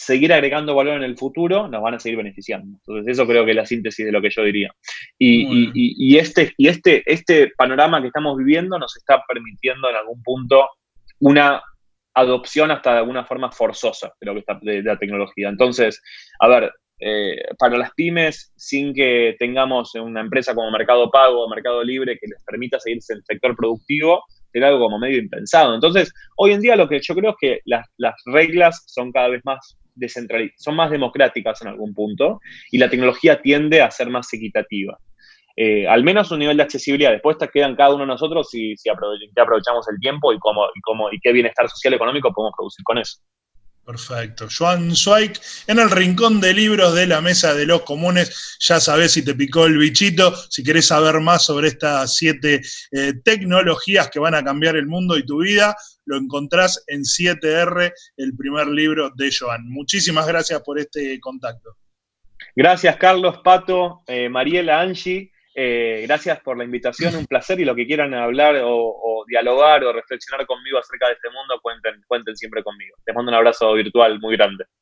seguir 0.00 0.32
agregando 0.32 0.74
valor 0.74 0.96
en 0.96 1.02
el 1.02 1.18
futuro, 1.18 1.68
nos 1.68 1.82
van 1.82 1.94
a 1.94 2.00
seguir 2.00 2.16
beneficiando. 2.16 2.78
Entonces, 2.78 3.12
eso 3.12 3.26
creo 3.26 3.44
que 3.44 3.50
es 3.50 3.56
la 3.56 3.66
síntesis 3.66 4.06
de 4.06 4.12
lo 4.12 4.22
que 4.22 4.30
yo 4.30 4.42
diría. 4.42 4.72
Y, 5.18 6.16
este, 6.16 6.54
y 6.56 6.68
este, 6.68 7.02
este 7.04 7.52
panorama 7.54 8.00
que 8.00 8.06
estamos 8.06 8.38
viviendo 8.38 8.78
nos 8.78 8.96
está 8.96 9.22
permitiendo 9.28 9.90
en 9.90 9.96
algún 9.96 10.22
punto 10.22 10.70
una 11.18 11.62
adopción 12.20 12.70
hasta 12.70 12.92
de 12.92 12.98
alguna 12.98 13.24
forma 13.24 13.50
forzosa 13.50 14.12
de, 14.20 14.32
que 14.32 14.38
está, 14.38 14.58
de, 14.62 14.82
la 14.82 14.98
tecnología. 14.98 15.48
Entonces, 15.48 16.02
a 16.40 16.48
ver, 16.48 16.72
eh, 17.00 17.42
para 17.58 17.78
las 17.78 17.92
pymes, 17.94 18.52
sin 18.56 18.92
que 18.94 19.36
tengamos 19.38 19.94
una 19.94 20.20
empresa 20.20 20.54
como 20.54 20.70
Mercado 20.70 21.10
Pago 21.10 21.44
o 21.44 21.48
Mercado 21.48 21.82
Libre 21.82 22.18
que 22.20 22.26
les 22.26 22.42
permita 22.44 22.78
seguirse 22.78 23.14
en 23.14 23.18
el 23.18 23.24
sector 23.24 23.56
productivo, 23.56 24.22
era 24.52 24.68
algo 24.68 24.80
como 24.80 24.98
medio 24.98 25.18
impensado. 25.18 25.74
Entonces, 25.74 26.12
hoy 26.36 26.52
en 26.52 26.60
día 26.60 26.76
lo 26.76 26.88
que 26.88 27.00
yo 27.00 27.14
creo 27.14 27.30
es 27.30 27.36
que 27.40 27.60
las, 27.64 27.86
las 27.96 28.14
reglas 28.26 28.82
son 28.86 29.12
cada 29.12 29.28
vez 29.28 29.42
más 29.44 29.76
son 30.56 30.76
más 30.76 30.90
democráticas 30.90 31.60
en 31.62 31.68
algún 31.68 31.94
punto 31.94 32.40
y 32.70 32.78
la 32.78 32.88
tecnología 32.88 33.42
tiende 33.42 33.82
a 33.82 33.90
ser 33.90 34.08
más 34.08 34.32
equitativa. 34.32 34.98
Eh, 35.62 35.86
al 35.86 36.02
menos 36.02 36.30
un 36.30 36.38
nivel 36.38 36.56
de 36.56 36.62
accesibilidad. 36.62 37.10
Después 37.10 37.36
te 37.36 37.46
quedan 37.46 37.76
cada 37.76 37.90
uno 37.90 38.04
de 38.04 38.06
nosotros 38.06 38.48
si, 38.48 38.74
si 38.78 38.88
aprovechamos 38.88 39.86
el 39.90 39.98
tiempo 40.00 40.32
y, 40.32 40.38
cómo, 40.38 40.64
y, 40.74 40.80
cómo, 40.80 41.12
y 41.12 41.20
qué 41.20 41.32
bienestar 41.32 41.68
social 41.68 41.92
y 41.92 41.96
económico 41.96 42.32
podemos 42.32 42.54
producir 42.56 42.82
con 42.82 42.96
eso. 42.96 43.18
Perfecto. 43.84 44.46
Joan 44.50 44.96
Zweig, 44.96 45.32
en 45.66 45.78
el 45.78 45.90
rincón 45.90 46.40
de 46.40 46.54
libros 46.54 46.94
de 46.94 47.06
la 47.06 47.20
Mesa 47.20 47.52
de 47.52 47.66
los 47.66 47.82
Comunes, 47.82 48.56
ya 48.60 48.80
sabes 48.80 49.12
si 49.12 49.22
te 49.22 49.34
picó 49.34 49.66
el 49.66 49.76
bichito, 49.76 50.34
si 50.48 50.62
querés 50.62 50.86
saber 50.86 51.20
más 51.20 51.44
sobre 51.44 51.68
estas 51.68 52.16
siete 52.16 52.62
eh, 52.92 53.12
tecnologías 53.22 54.08
que 54.08 54.18
van 54.18 54.36
a 54.36 54.42
cambiar 54.42 54.76
el 54.76 54.86
mundo 54.86 55.18
y 55.18 55.26
tu 55.26 55.42
vida, 55.42 55.76
lo 56.06 56.16
encontrás 56.16 56.82
en 56.86 57.02
7R, 57.02 57.92
el 58.16 58.34
primer 58.34 58.66
libro 58.68 59.10
de 59.14 59.30
Joan. 59.30 59.68
Muchísimas 59.68 60.26
gracias 60.26 60.62
por 60.62 60.78
este 60.78 61.20
contacto. 61.20 61.76
Gracias, 62.56 62.96
Carlos, 62.96 63.40
Pato, 63.44 64.04
eh, 64.06 64.30
Mariela, 64.30 64.80
Angie. 64.80 65.30
Eh, 65.54 66.04
gracias 66.06 66.40
por 66.40 66.56
la 66.56 66.64
invitación, 66.64 67.16
un 67.16 67.26
placer 67.26 67.58
y 67.60 67.64
lo 67.64 67.74
que 67.74 67.86
quieran 67.86 68.14
hablar 68.14 68.60
o, 68.62 69.24
dialogar 69.26 69.84
o 69.84 69.92
reflexionar 69.92 70.46
conmigo 70.46 70.78
acerca 70.78 71.08
de 71.08 71.14
este 71.14 71.30
mundo, 71.30 71.58
cuenten, 71.60 72.02
cuenten 72.06 72.36
siempre 72.36 72.62
conmigo. 72.62 72.96
Les 73.06 73.14
mando 73.14 73.30
un 73.30 73.36
abrazo 73.36 73.72
virtual 73.74 74.18
muy 74.20 74.36
grande. 74.36 74.64